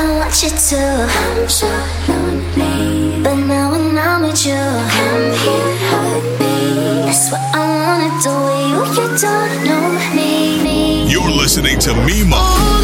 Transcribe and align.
I 0.00 0.18
want 0.18 0.42
you 0.42 0.48
to. 0.48 0.78
I'm 0.78 1.46
so 1.46 1.66
lonely. 2.08 3.22
But 3.22 3.34
now 3.34 3.72
when 3.72 3.98
I'm 3.98 4.22
with 4.22 4.46
you, 4.46 4.54
come 4.54 5.28
here, 5.44 5.76
hug 5.92 6.24
me. 6.40 7.04
That's 7.04 7.30
what 7.30 7.42
I 7.54 7.60
wanna 7.84 8.08
do 8.24 8.32
with 8.80 8.96
you. 8.96 9.02
You 9.02 9.18
don't 9.18 9.64
know 9.66 9.88
me. 10.16 11.12
You're 11.12 11.30
listening 11.30 11.78
to 11.80 11.90
Mimo. 11.90 12.79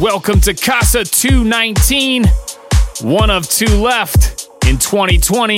Welcome 0.00 0.42
to 0.42 0.52
Casa 0.52 1.04
219. 1.04 2.26
One 3.00 3.30
of 3.30 3.48
two 3.48 3.64
left 3.80 4.50
in 4.66 4.76
2020. 4.76 5.56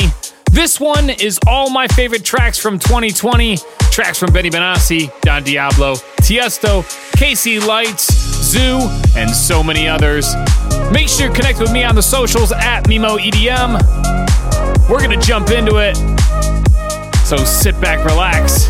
This 0.53 0.79
one 0.79 1.11
is 1.11 1.41
all 1.49 1.71
my 1.71 1.89
favorite 1.89 2.25
tracks 2.25 2.57
from 2.57 2.79
2020. 2.79 3.59
Tracks 3.91 4.21
from 4.21 4.33
Benny 4.33 4.49
Benassi, 4.49 5.11
Don 5.23 5.43
Diablo, 5.43 5.95
Tiesto, 6.23 6.85
KC 7.17 7.67
Lights, 7.67 8.09
Zhu, 8.55 8.89
and 9.17 9.29
so 9.29 9.65
many 9.65 9.89
others. 9.89 10.33
Make 10.93 11.09
sure 11.09 11.27
you 11.27 11.33
connect 11.33 11.59
with 11.59 11.73
me 11.73 11.83
on 11.83 11.97
the 11.97 12.03
socials 12.03 12.53
at 12.53 12.85
Mimo 12.85 13.19
EDM. 13.19 14.89
We're 14.89 15.01
gonna 15.01 15.21
jump 15.21 15.51
into 15.51 15.79
it. 15.79 15.97
So 17.27 17.39
sit 17.39 17.79
back, 17.81 18.05
relax, 18.05 18.69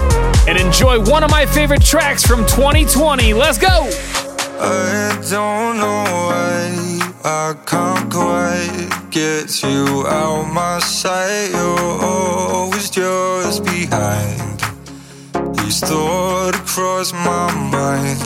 and 0.49 0.59
enjoy 0.59 0.99
one 1.05 1.23
of 1.23 1.31
my 1.31 1.45
favorite 1.45 1.85
tracks 1.85 2.27
from 2.27 2.47
2020. 2.47 3.35
Let's 3.35 3.59
go! 3.59 4.28
I 4.61 5.17
don't 5.31 5.79
know 5.79 6.05
why 6.27 6.99
I 7.25 7.55
can't 7.65 8.13
quite 8.13 9.11
get 9.11 9.63
you 9.63 10.07
out 10.09 10.53
my 10.53 10.81
sight. 10.81 11.51
You're 11.53 12.03
always 12.03 12.91
just 12.91 13.65
behind. 13.65 14.61
Each 15.65 15.79
thought 15.79 16.57
across 16.57 17.13
my 17.13 17.53
mind. 17.71 18.19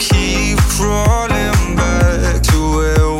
Keep 0.00 0.58
crawling 0.74 1.76
back 1.76 2.42
to 2.42 2.58
where 2.76 3.11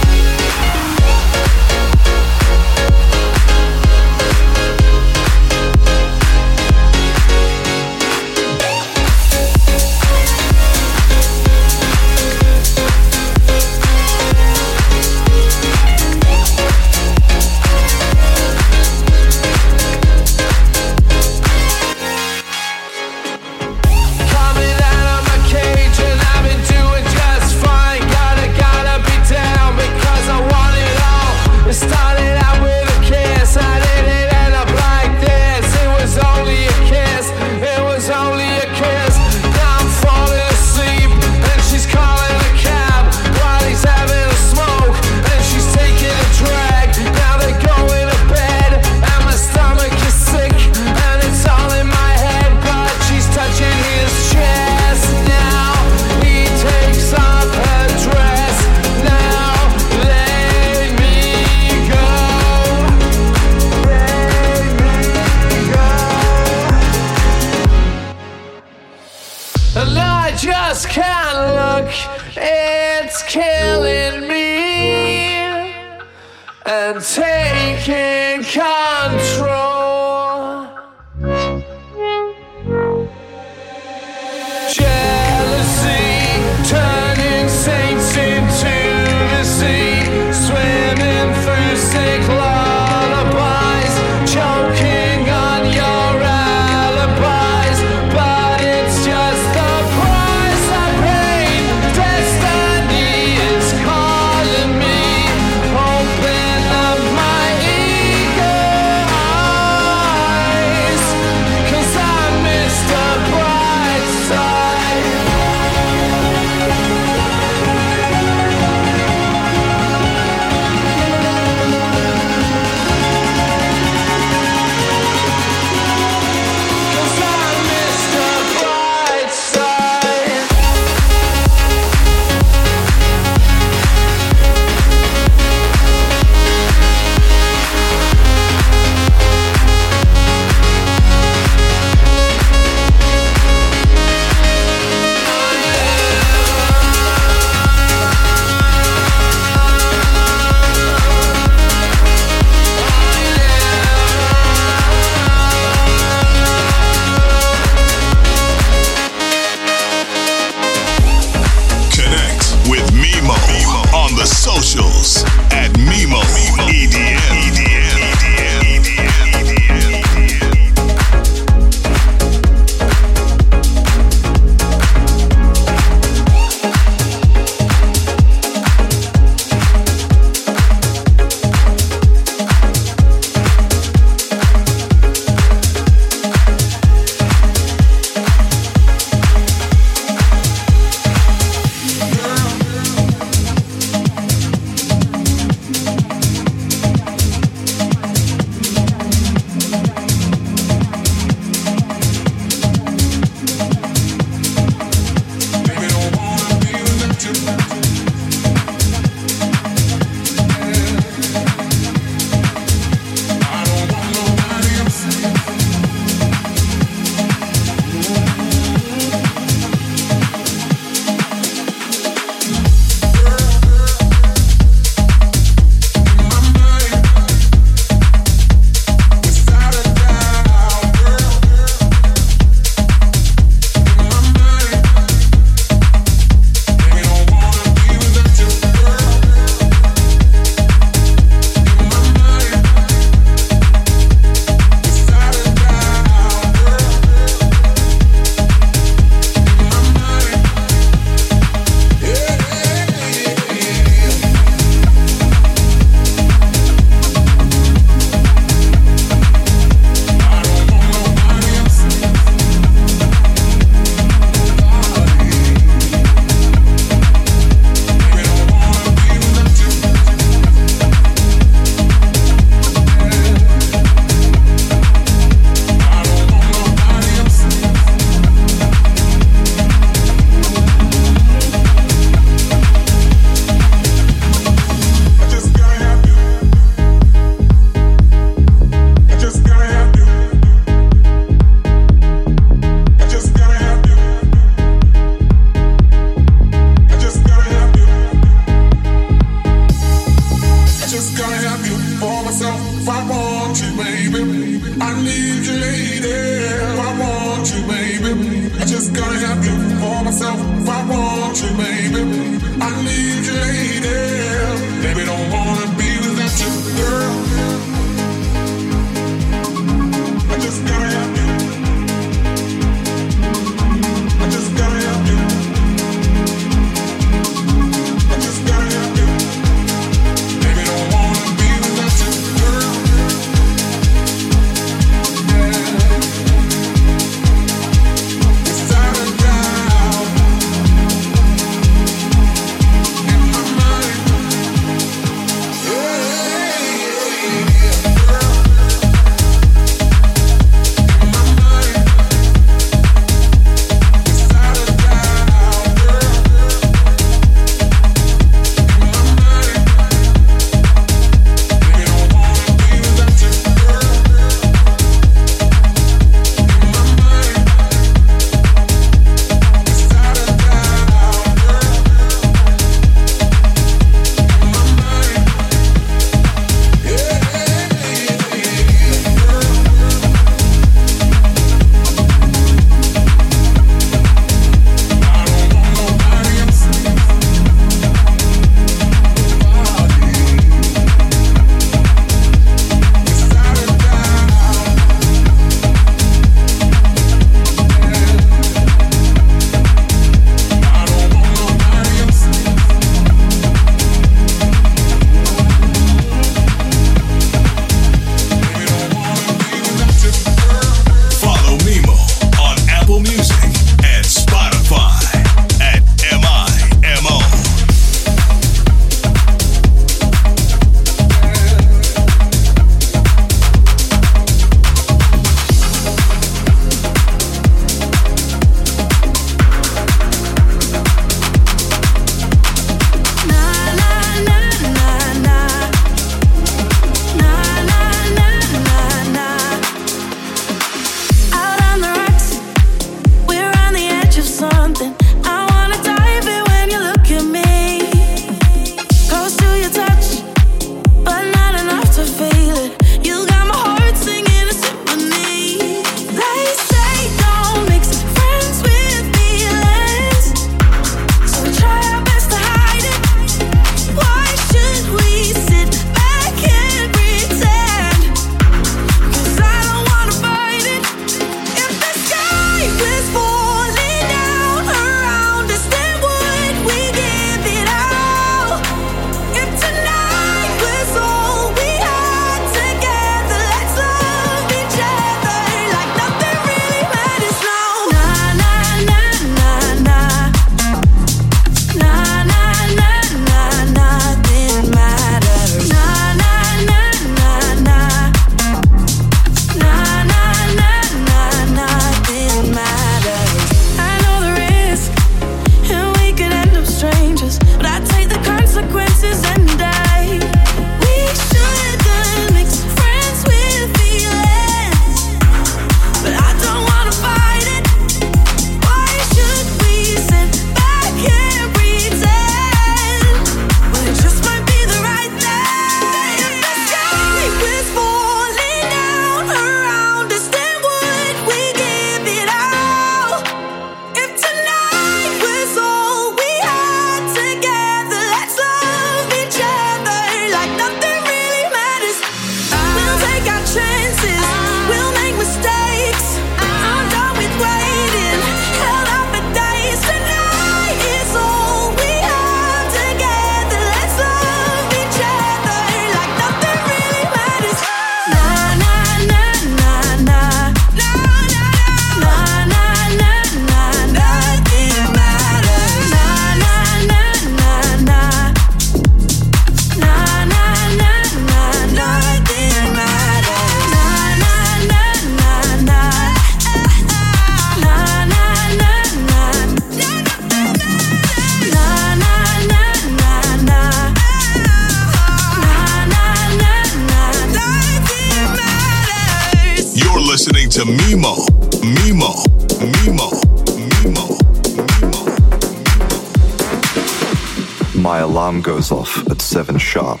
my 597.86 597.98
alarm 597.98 598.42
goes 598.42 598.72
off 598.72 598.98
at 599.08 599.22
7 599.22 599.58
sharp. 599.58 600.00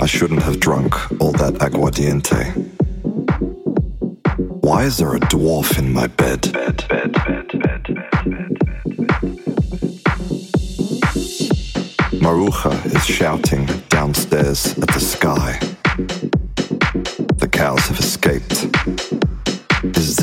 I 0.00 0.06
shouldn't 0.06 0.42
have 0.42 0.58
drunk 0.58 0.92
all 1.20 1.30
that 1.32 1.54
aguardiente. 1.60 2.42
Why 4.60 4.82
is 4.82 4.96
there 4.98 5.14
a 5.14 5.20
dwarf 5.20 5.78
in 5.78 5.92
my 5.92 6.08
bed, 6.08 6.52
bed, 6.52 6.88
bed, 6.88 7.12
bed, 7.12 7.44
Maruja 12.24 12.74
is 12.96 13.06
shouting 13.06 13.66
downstairs 13.88 14.76
at 14.78 14.88
the 14.88 15.00
sky. 15.00 15.58
The 17.36 17.48
cows 17.48 17.86
have 17.86 18.00
escaped. 18.00 19.13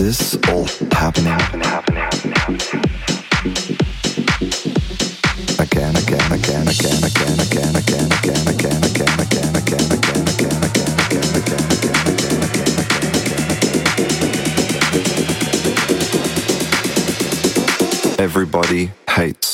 Is 0.01 0.17
this 0.17 0.49
all 0.49 0.65
happening? 0.91 1.31
Again, 5.59 5.95
again, 5.95 6.31
again, 6.31 6.67
again, 6.67 7.03
again, 7.05 7.37
again, 7.37 7.75
again, 7.77 8.09
again, 8.09 8.47
again, 8.47 8.81
again, 8.81 8.81
again, 8.81 9.13
again, 9.21 9.53
again, 9.61 9.85
again, 9.85 9.93
again, 10.01 10.57
again, 10.57 11.37
again, 11.37 11.61
again, 11.61 12.01
again, 12.01 12.67
again. 12.81 12.95
Everybody 18.17 18.91
hates 19.07 19.50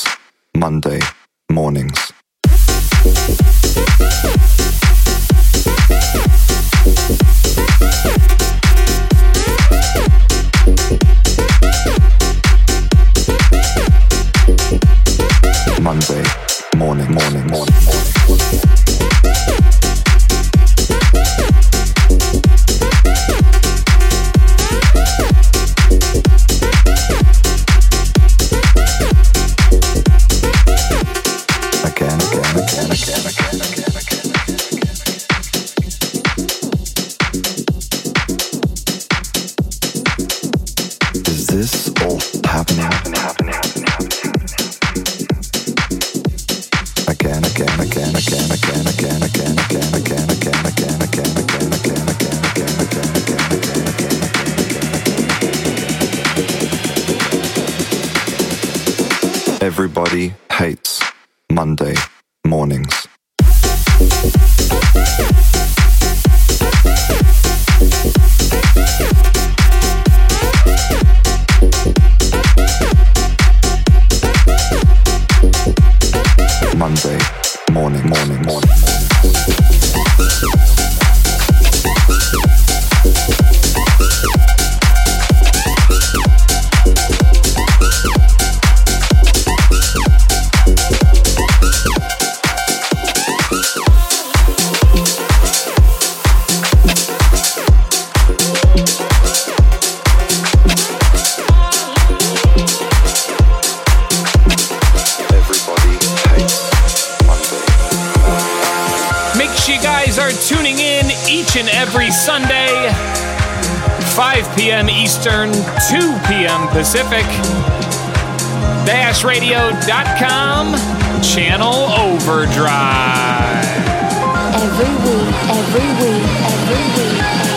Every 125.46 125.88
week, 126.00 126.24
every 126.50 126.84
week, 126.96 127.47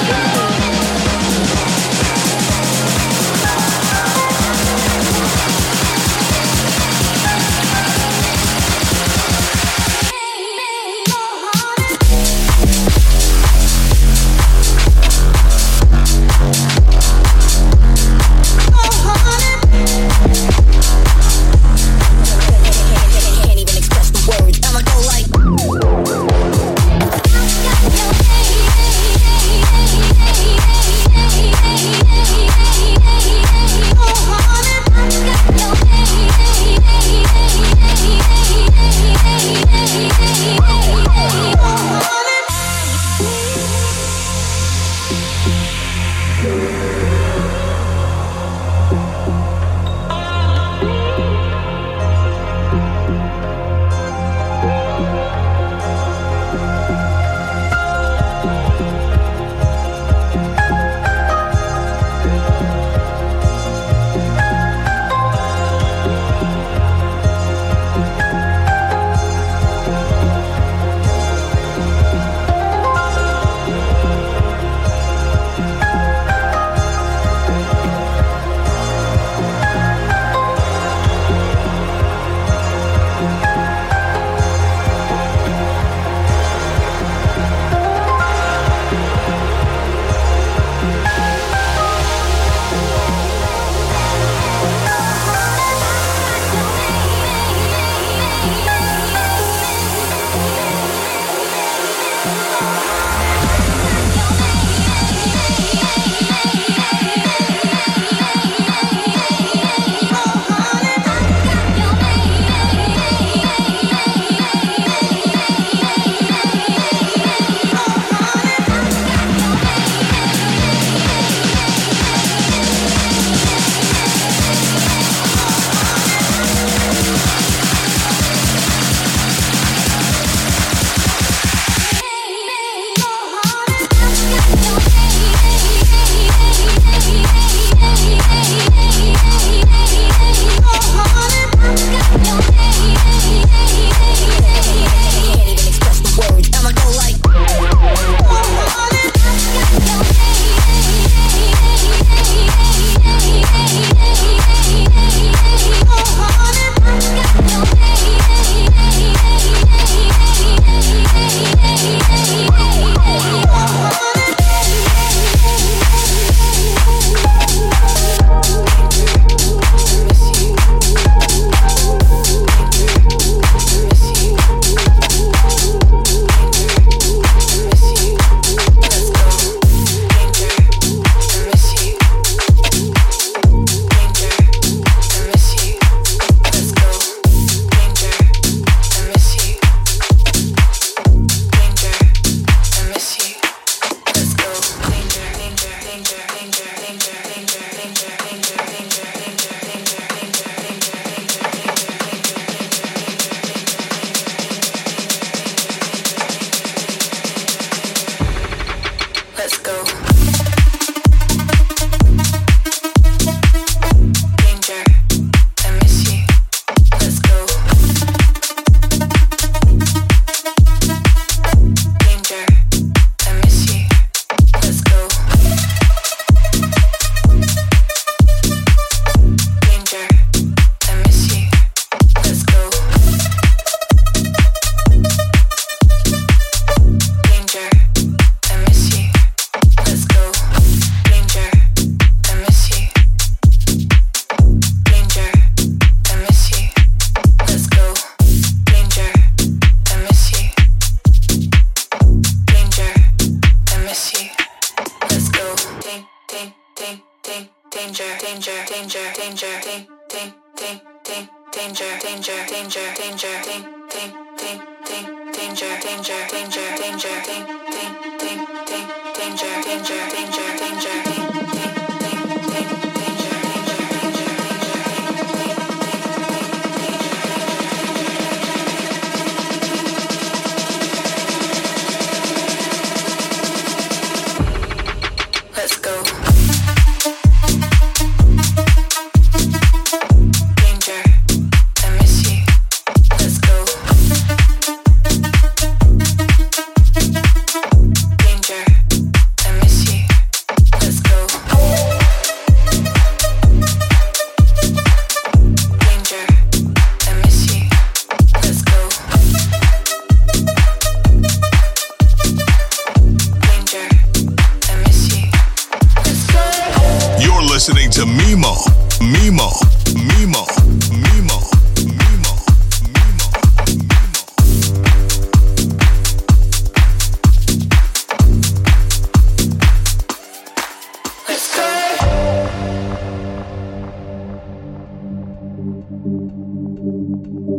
You 337.52 337.58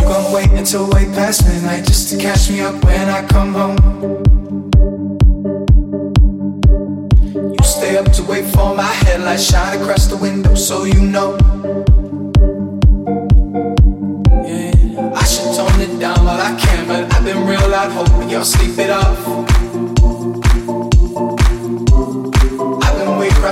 gon' 0.00 0.32
wait 0.32 0.50
until 0.52 0.88
way 0.92 1.04
past 1.12 1.44
midnight 1.46 1.84
just 1.84 2.08
to 2.08 2.16
catch 2.16 2.48
me 2.48 2.62
up 2.62 2.82
when 2.84 3.10
I 3.10 3.26
come 3.26 3.52
home. 3.52 3.76
You 7.34 7.62
stay 7.62 7.98
up 7.98 8.10
to 8.12 8.22
wait 8.22 8.46
for 8.46 8.74
my 8.74 8.82
headlights 9.04 9.50
shine 9.50 9.78
across 9.78 10.06
the 10.06 10.16
window, 10.16 10.54
so 10.54 10.84
you 10.84 11.02
know. 11.02 11.36
Yeah, 14.42 15.12
I 15.14 15.24
should 15.24 15.54
tone 15.54 15.80
it 15.82 15.98
down 16.00 16.24
while 16.24 16.40
I 16.40 16.58
can, 16.58 16.88
but 16.88 17.12
I've 17.12 17.24
been 17.26 17.46
real 17.46 17.68
loud, 17.68 17.92
hoping 17.92 18.30
y'all 18.30 18.42
sleep 18.42 18.78
it 18.78 18.88
off. 18.88 19.53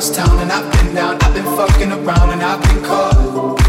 across 0.02 0.16
town 0.16 0.38
and 0.40 0.50
I've 0.50 0.72
been 0.72 0.94
down, 0.94 1.18
I've 1.22 1.34
been 1.34 1.44
fucking 1.44 1.92
around 1.92 2.30
and 2.30 2.42
I've 2.42 2.62
been 2.62 2.84
caught. 2.84 3.61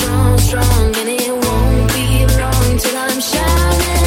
strong, 0.00 0.38
strong, 0.38 0.96
and 0.96 1.08
it 1.08 1.30
won't 1.30 1.92
be 1.92 2.26
long 2.38 2.78
till 2.78 2.96
I'm 2.96 3.20
shining. 3.20 3.99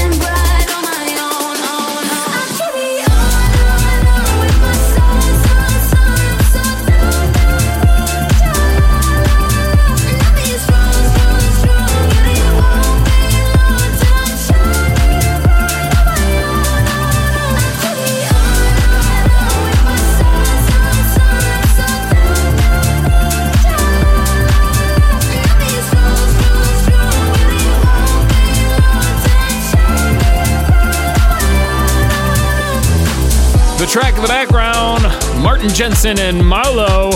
Martin 35.64 35.78
Jensen 35.78 36.20
and 36.20 36.42
Marlo. 36.42 37.14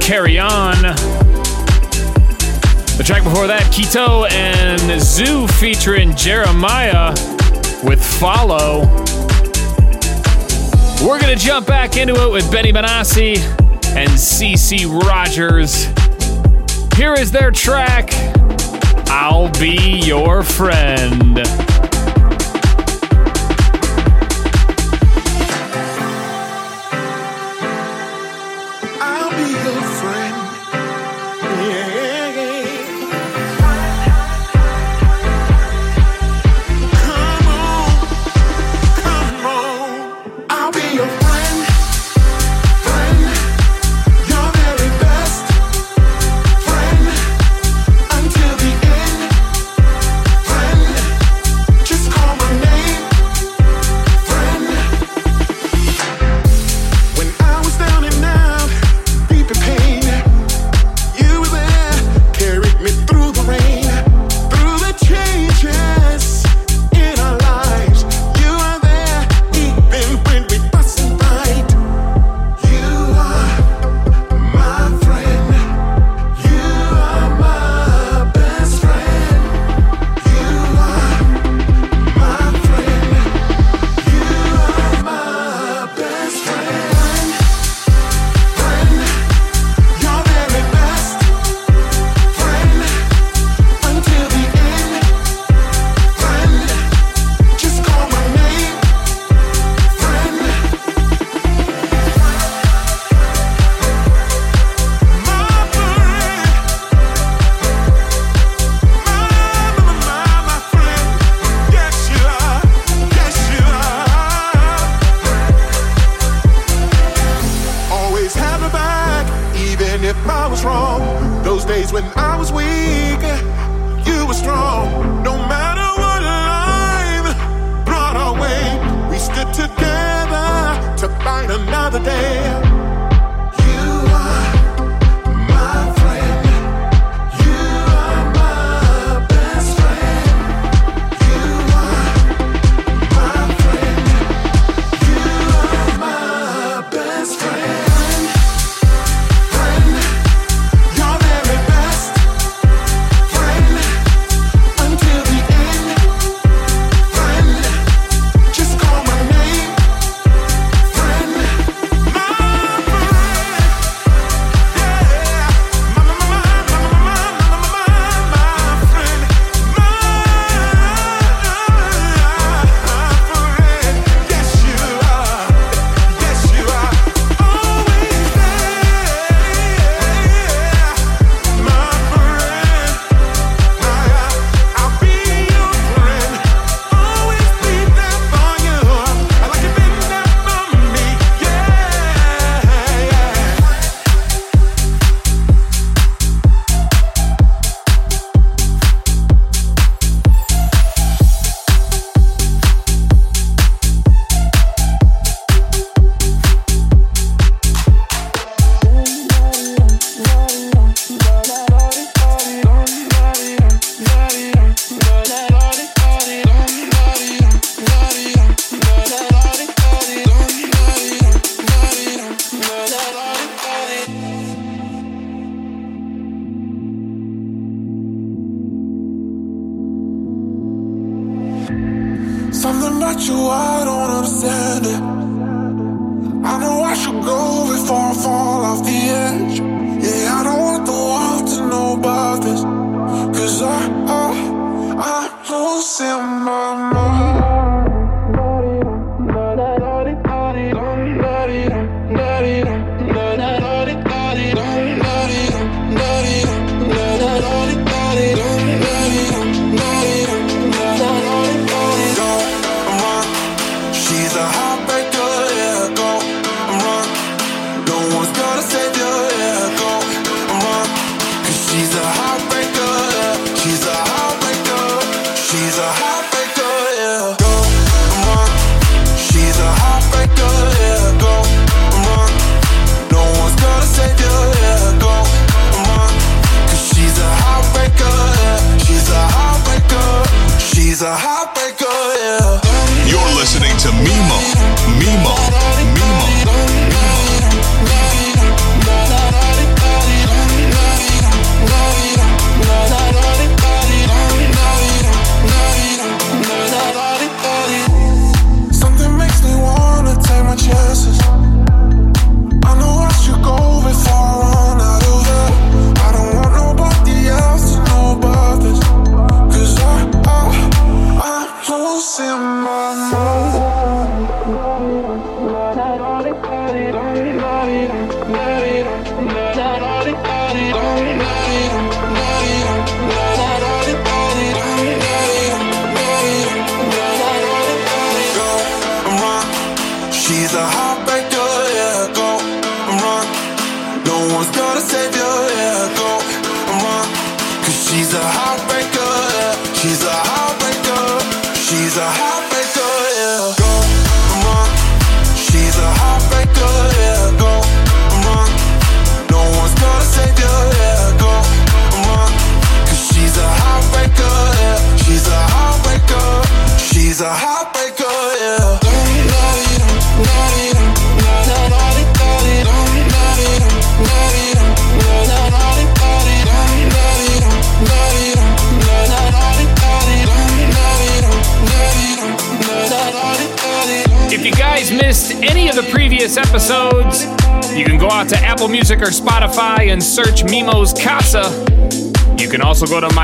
Carry 0.00 0.38
on. 0.38 0.80
The 2.96 3.02
track 3.04 3.24
before 3.24 3.48
that, 3.48 3.62
Kito 3.72 4.30
and 4.30 4.80
Zhu 4.80 5.50
featuring 5.58 6.10
Jeremih 6.10 7.14
with 7.82 8.00
Follow. 8.20 8.82
We're 11.04 11.20
going 11.20 11.36
to 11.36 11.44
jump 11.44 11.66
back 11.66 11.96
into 11.96 12.14
it 12.22 12.30
with 12.30 12.48
Benny 12.52 12.72
Benassi 12.72 13.38
and 13.96 14.10
CeCe 14.10 14.86
Rogers. 15.02 15.86
Here 16.96 17.14
is 17.14 17.32
their 17.32 17.50
track, 17.50 18.10
I'll 19.08 19.50
Be 19.58 20.00
Your 20.04 20.44
Friend. 20.44 21.67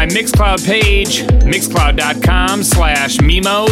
My 0.05 0.11
Mixcloud 0.11 0.67
page, 0.67 1.23
mixcloud.com 1.45 2.63
slash 2.63 3.17
Mimo 3.19 3.69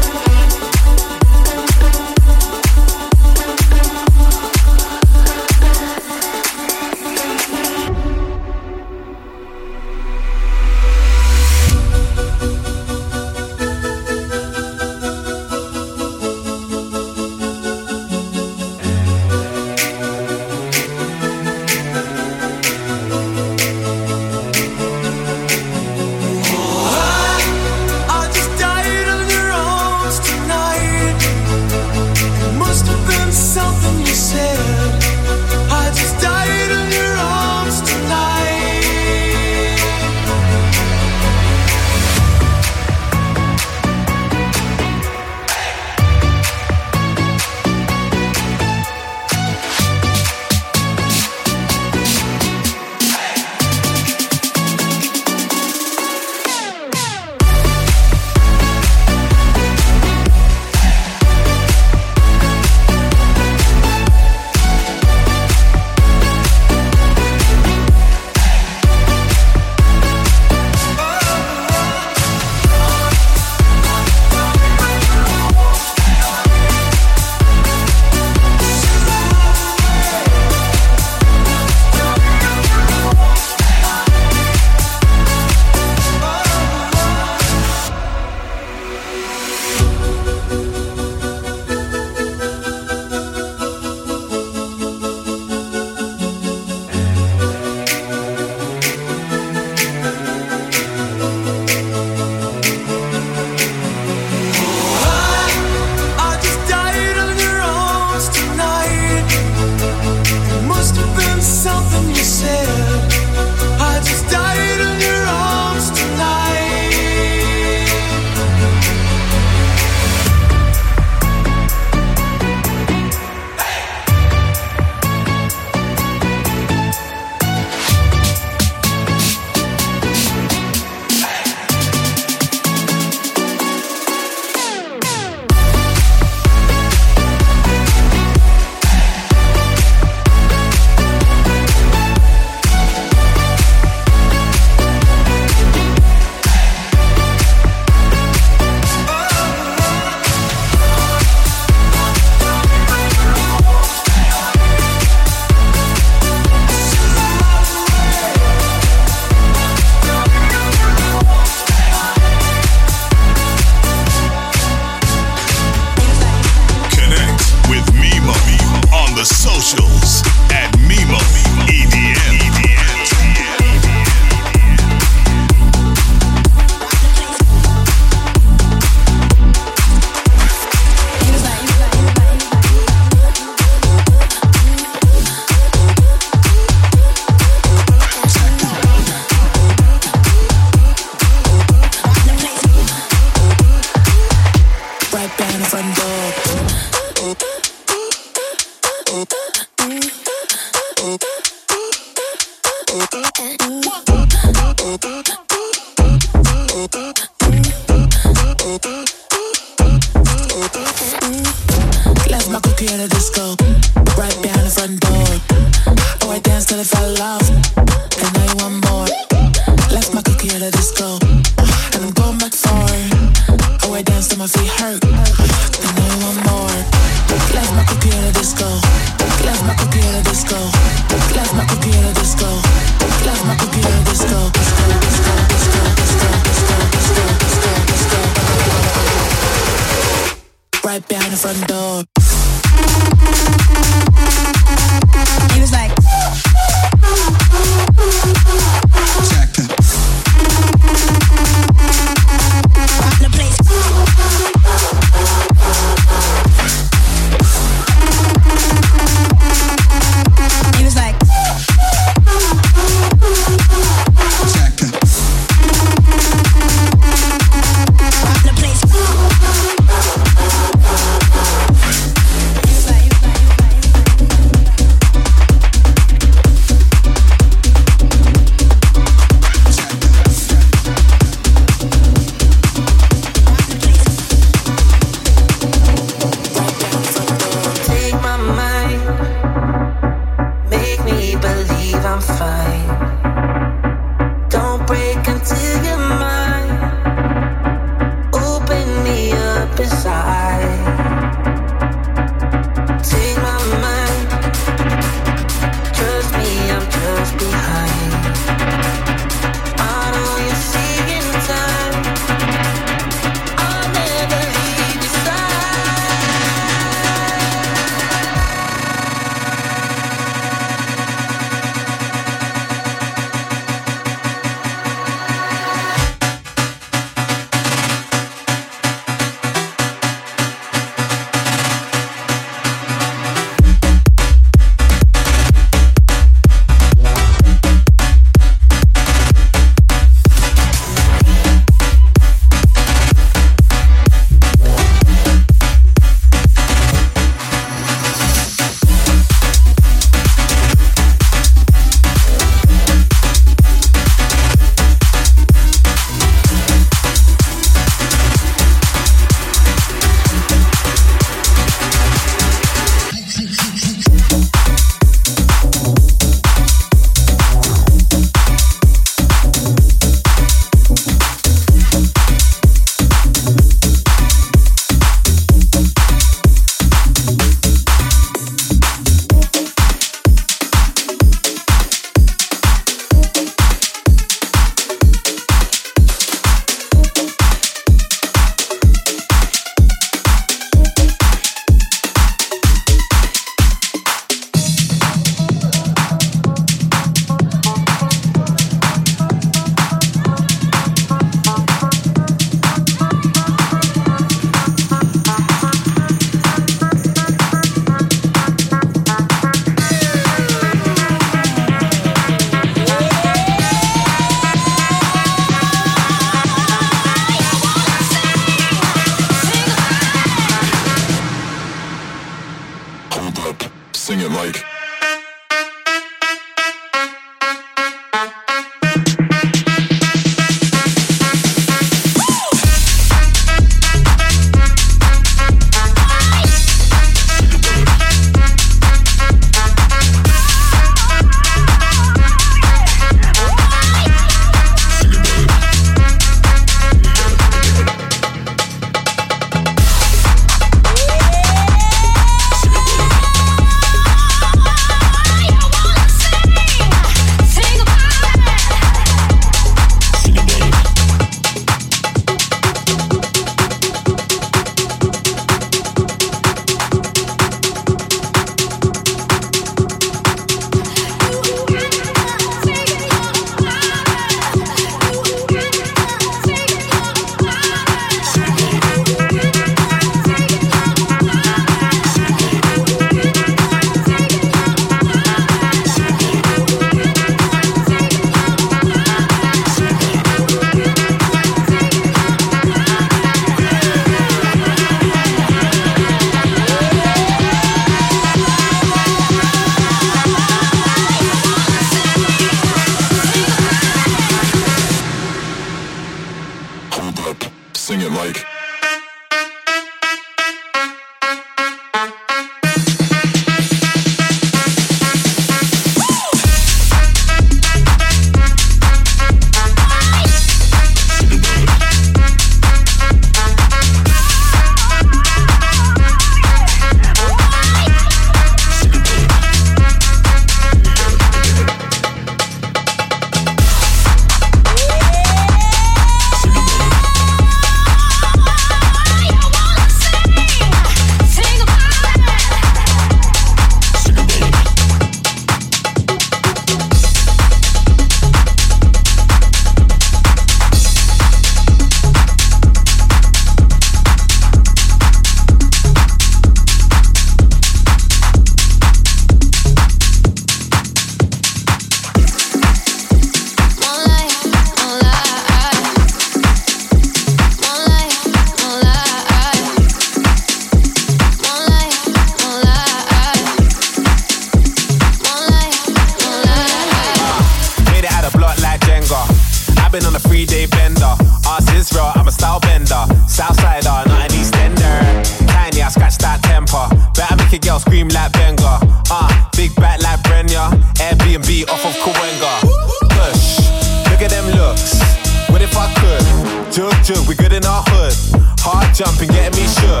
jumping, 598.96 599.28
getting 599.28 599.60
me 599.60 599.68
shook. 599.68 600.00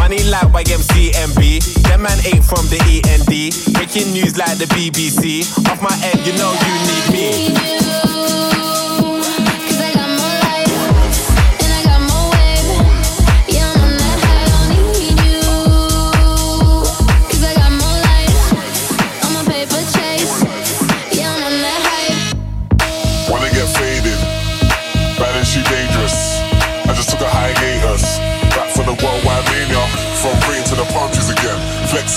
Money 0.00 0.24
like 0.24 0.48
YMCMB. 0.50 1.84
Them 1.86 2.02
man 2.02 2.18
ain't 2.26 2.44
from 2.44 2.66
the 2.66 2.78
END. 2.82 3.74
Breaking 3.74 4.12
news 4.12 4.36
like 4.36 4.58
the 4.58 4.66
BBC. 4.74 5.46
Off 5.70 5.80
my 5.80 5.92
head, 5.92 6.18
you 6.26 6.32
know 6.34 6.52
you 6.52 7.12
need 7.14 7.82
me. 7.82 7.87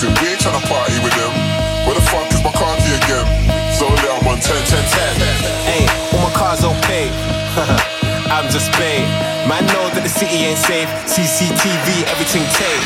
Flexing. 0.02 0.22
We 0.22 0.32
ain't 0.32 0.40
tryna 0.40 0.62
party 0.66 0.98
with 1.02 1.14
them. 1.14 1.32
Where 1.86 1.94
the 1.94 2.04
fuck 2.10 2.26
is 2.32 2.42
my 2.42 2.52
car 2.52 2.76
key 2.76 2.94
again? 2.94 3.26
So 3.74 3.86
I'm 3.86 4.26
on 4.26 4.38
10, 4.38 4.66
10, 4.66 4.84
10. 4.84 5.16
Hey, 5.66 5.86
all 6.12 6.22
my 6.22 6.32
cars 6.34 6.64
okay. 6.64 7.10
I'm 8.30 8.48
just 8.50 8.70
paid. 8.72 9.04
Man 9.46 9.66
know 9.66 9.90
that 9.92 10.02
the 10.02 10.08
city 10.08 10.46
ain't 10.46 10.58
safe. 10.58 10.88
CCTV, 11.06 12.06
everything 12.08 12.44
tape. 12.54 12.84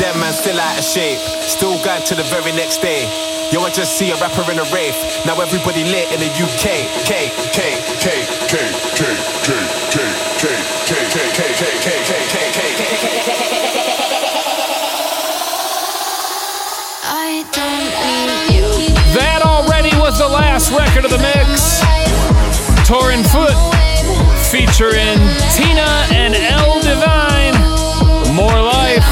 Them 0.00 0.18
man 0.18 0.32
still 0.32 0.58
out 0.58 0.78
of 0.78 0.84
shape. 0.84 1.18
Still 1.44 1.76
going 1.84 2.02
to 2.04 2.14
the 2.14 2.24
very 2.24 2.52
next 2.52 2.80
day. 2.80 3.04
Yo, 3.52 3.60
I 3.60 3.70
just 3.70 3.98
see 3.98 4.10
a 4.10 4.16
rapper 4.16 4.42
in 4.50 4.58
a 4.58 4.66
rave. 4.72 4.96
Now 5.28 5.38
everybody 5.38 5.84
lit 5.84 6.10
in 6.10 6.18
the 6.18 6.32
UK. 6.32 6.88
K, 7.04 7.30
K, 7.52 7.78
K, 8.00 8.24
Torin 22.94 23.26
Foot 23.26 23.58
featuring 24.52 25.18
Tina 25.50 26.06
and 26.14 26.32
L 26.32 26.80
Divine. 26.80 27.54
More 28.36 28.54
life. 28.54 29.02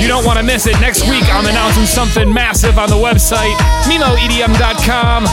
You 0.00 0.08
don't 0.08 0.24
want 0.24 0.40
to 0.40 0.44
miss 0.44 0.66
it. 0.66 0.80
Next 0.80 1.08
week, 1.08 1.22
I'm 1.32 1.46
announcing 1.46 1.86
something 1.86 2.32
massive 2.34 2.76
on 2.76 2.88
the 2.88 2.96
website, 2.96 3.54
MimoEDM.com. 3.84 5.26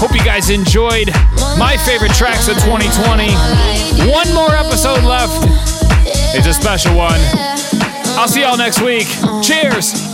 Hope 0.00 0.14
you 0.14 0.24
guys 0.24 0.48
enjoyed 0.48 1.10
my 1.58 1.76
favorite 1.84 2.14
tracks 2.14 2.48
of 2.48 2.54
2020. 2.64 3.34
One 4.10 4.32
more 4.32 4.54
episode 4.54 5.04
left. 5.04 5.44
It's 6.34 6.46
a 6.46 6.54
special 6.54 6.96
one. 6.96 7.20
I'll 8.16 8.28
see 8.28 8.40
y'all 8.40 8.56
next 8.56 8.80
week. 8.80 9.08
Cheers. 9.42 10.11